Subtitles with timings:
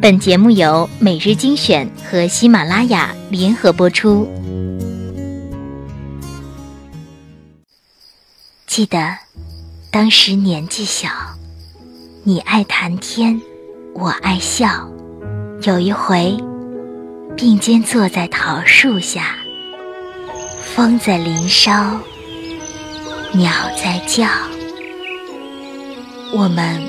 [0.00, 4.28] 本节目由每日精选和喜马拉雅联合播出。
[8.64, 9.12] 记得
[9.90, 11.08] 当时年纪小，
[12.22, 13.40] 你爱谈天，
[13.92, 14.88] 我爱笑。
[15.62, 16.38] 有一回，
[17.36, 19.36] 并肩坐在桃树下，
[20.62, 21.98] 风在林梢，
[23.32, 24.28] 鸟在叫，
[26.32, 26.80] 我们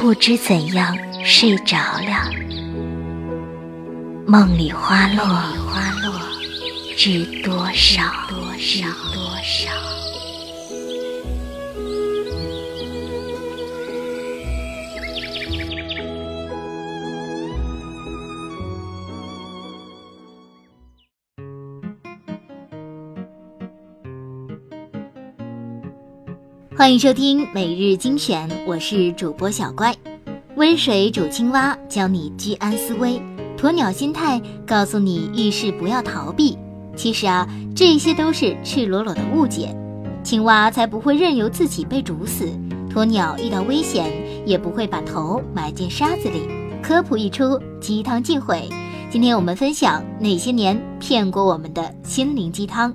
[0.00, 2.30] 不知怎样睡着了。
[4.26, 6.20] 梦里花落，花落
[6.96, 8.02] 知多少？
[8.28, 8.86] 多少？
[9.12, 9.70] 多少？
[26.76, 29.94] 欢迎收听每日精选，我是主播小乖。
[30.60, 33.18] 温水煮青蛙，教你居安思危；
[33.56, 36.58] 鸵鸟心态，告诉你遇事不要逃避。
[36.94, 39.74] 其实啊，这些都是赤裸裸的误解。
[40.22, 42.44] 青蛙才不会任由自己被煮死，
[42.94, 44.12] 鸵鸟遇到危险
[44.44, 46.42] 也不会把头埋进沙子里。
[46.82, 48.68] 科普一出，鸡汤尽毁。
[49.10, 52.94] 今天我们分享哪些年骗过我们的心灵鸡汤。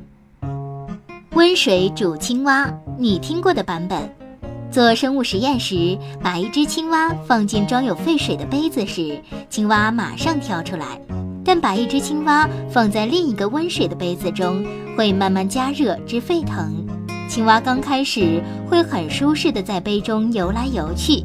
[1.32, 4.08] 温水煮青蛙，你听过的版本。
[4.76, 9.18] 做生物实验时，把一只青蛙放进装有沸水的杯子时，
[9.50, 11.00] 青蛙马上跳出来；
[11.46, 14.66] 但把一只青蛙放在另一个温水的杯子中，
[14.98, 16.86] 会慢慢加热至沸腾。
[17.30, 21.24] 青蛙刚开始会很舒适的在杯中游来游去，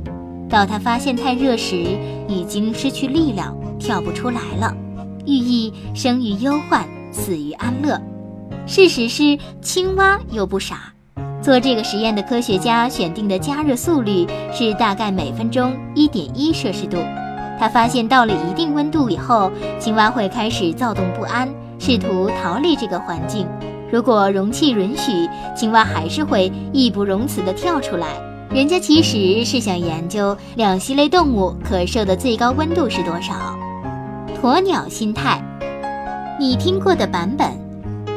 [0.49, 1.99] 到它发现太热时，
[2.29, 4.73] 已经失去力量，跳不出来了。
[5.27, 8.01] 寓意生于忧患，死于安乐。
[8.65, 10.93] 事实是，青蛙又不傻。
[11.43, 16.99] 做这个实验的科学家选定的加热速率是大概每分钟一点一摄氏度。
[17.59, 23.47] 他发现到了一定温度以后，青蛙会开始躁动不安，试图逃离这个环境。
[23.91, 28.07] 如果容器允许，青蛙还是会义不容辞地跳出来。
[28.51, 33.33] 人家其实是想研究两栖类动物可受的最高温度是多少。
[34.43, 35.43] 鸵鸟心态，
[36.39, 37.70] 你听过的版本。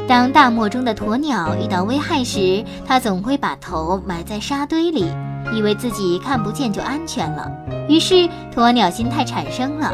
[0.06, 5.06] 当大漠中的鸵鸟遇到危害时，它总会把头埋在沙堆里，
[5.56, 7.50] 以为自己看不见就安全了。
[7.88, 9.92] 于是，鸵鸟心态产生了。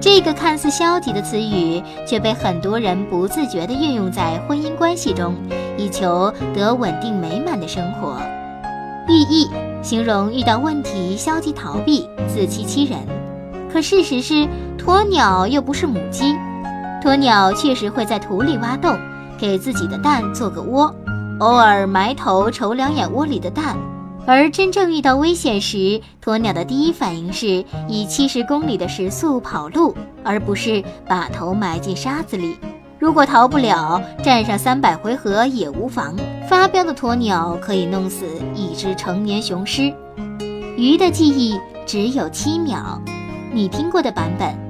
[0.00, 5.34] 这个看似消极的词语，却被很多人不自觉地运用在婚姻关系中，
[5.76, 8.16] 以求得稳定美满的生活。
[9.08, 9.48] 寓意
[9.82, 12.98] 形容遇到问题消极逃避、自欺欺人。
[13.70, 16.34] 可事实是，鸵鸟又不是母鸡，
[17.02, 18.98] 鸵鸟确实会在土里挖洞。
[19.38, 20.94] 给自己的蛋做个窝，
[21.40, 23.76] 偶尔埋头瞅两眼窝里的蛋。
[24.26, 32.56] 而真正遇到危险时，鸵鸟的第一反应是以七十公里的时速跑路，而不是把头埋进沙子里。
[32.98, 36.16] 如果逃不了，战上三百回合也无妨。
[36.48, 38.24] 发飙的鸵鸟可以弄死
[38.54, 39.92] 一只成年雄狮。
[40.78, 42.98] 鱼的记忆只有七秒，
[43.52, 44.63] 你听过的版本。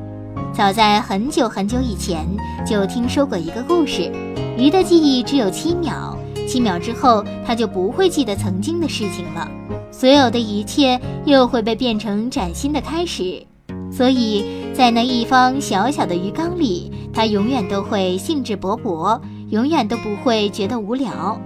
[0.56, 2.24] 早在很久很久以前，
[2.64, 4.08] 就听说过一个故事。
[4.56, 6.16] 鱼的记忆只有七秒，
[6.46, 9.50] 七秒之后，它就不会记得曾经的事情了。
[9.90, 13.44] 所有的一切又会被变成崭新的开始。
[13.90, 21.36] 所以在那一方小小的鱼缸里，它永远都会兴致勃勃，永远都不会觉得无聊。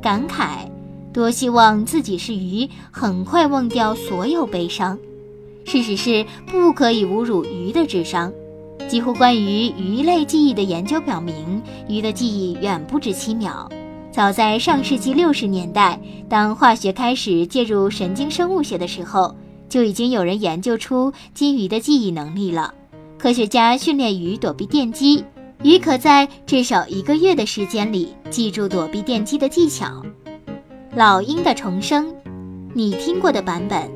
[0.00, 0.70] 感慨，
[1.12, 4.98] 多希望自己是鱼，很快忘掉所有悲伤。
[5.66, 8.32] 事实是，不可以侮辱鱼的智商。
[8.94, 13.68] 几乎关于鱼类记忆的研究表明，鱼的记忆远不止七秒。
[14.12, 19.34] 早在上世纪六十年代，当化学开始介入神经生物学的时候，
[19.68, 22.72] 就已经有人研究出金鱼的记忆能力了。
[23.18, 25.24] 科学家训练鱼躲避电击，
[25.64, 30.04] 鱼可在至少一个月的时间里记住躲避电击的技巧。
[30.94, 32.14] 老鹰的重生，
[32.72, 33.90] 你听过的版本。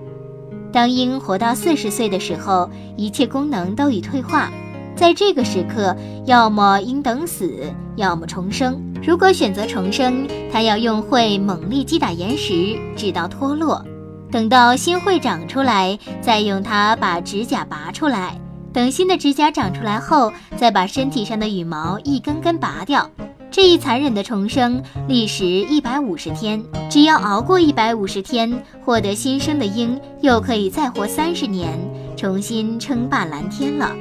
[0.73, 4.51] 当鹰活到四十岁的时候，一切功能都已退化。
[4.99, 5.97] 在这个时刻，
[6.27, 8.83] 要么应等死，要么重生。
[9.01, 13.81] 如果选择重生，他要用喙猛力击打岩石，直到脱落。
[14.29, 18.41] 等到新喙长出来，再用它把指甲拔出来。
[18.73, 23.09] 等新的指甲长出来后，再把身体上的羽毛一根根拔掉。
[23.53, 26.61] 这一残忍的重生历时一百五十天。
[26.91, 28.53] 只要熬过一百五十天，
[28.85, 31.79] 获得新生的鹰又可以再活三十年，
[32.17, 33.95] 重新称霸蓝天了。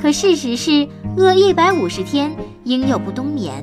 [0.00, 0.88] 可事实是，
[1.18, 3.62] 饿一百五十天，鹰又不冬眠。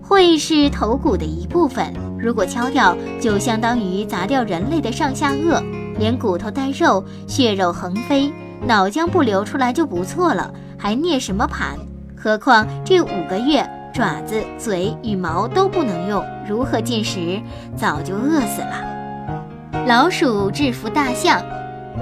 [0.00, 5.60] 喙是头骨的一部分，如果敲掉，就相当于砸掉人类的上下颚，
[5.98, 8.32] 连骨头带肉，血肉横飞，
[8.64, 11.76] 脑浆不流出来就不错了，还涅什么盘？
[12.16, 17.40] 何况这五个月爪子、嘴、羽毛都不能用，如何进食？
[17.76, 19.84] 早就饿死了。
[19.88, 21.42] 老鼠制服大象，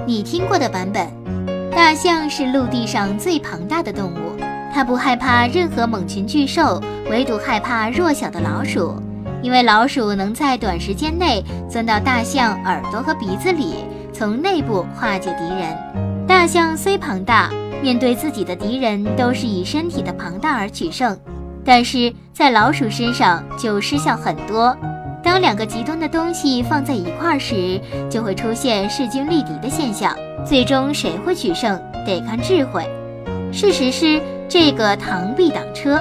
[0.05, 1.07] 你听过的版本。
[1.77, 4.35] 大象是陆地上最庞大的动物，
[4.73, 8.99] 它不害怕任何猛禽巨兽，唯独害怕弱小的老鼠。
[9.43, 16.25] 因为老鼠能在短时间内钻到大象耳朵和鼻子里，从内部化解敌人。
[16.27, 21.15] 大象虽庞大，面对自己的敌人都是以身体的庞大而取胜，
[21.63, 24.75] 但是在老鼠身上就失效很多。
[25.27, 30.15] 当两个极端的东西放在一块时，就会出现势均力敌的现象。
[30.45, 32.89] 最终谁会取胜，得看智慧。
[33.51, 35.99] 事实是，这个螳臂挡车。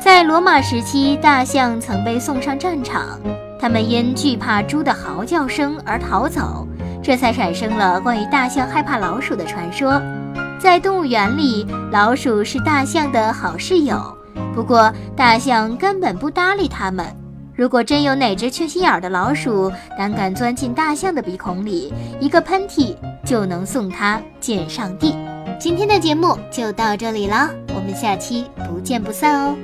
[0.00, 3.20] 在罗马时期，大象曾被送上战场，
[3.60, 6.66] 它们因惧怕猪的嚎叫声而逃走，
[7.00, 10.02] 这才产生了关于大象害怕老鼠的传说。
[10.58, 13.96] 在动物园里，老鼠是大象的好室友，
[14.52, 17.06] 不过大象根本不搭理它们。
[17.58, 19.68] 如果真有哪只缺心眼的老鼠
[19.98, 22.94] 胆敢钻进大象的鼻孔里，一个喷嚏
[23.24, 25.16] 就能送它见上帝。
[25.58, 29.56] 今天的节目就到这里了，我们下期不见不散哦。